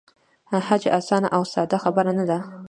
حج 0.67 0.83
آسانه 0.99 1.27
او 1.35 1.43
ساده 1.53 1.77
خبره 1.83 2.11
نه 2.19 2.25
ده. 2.29 2.37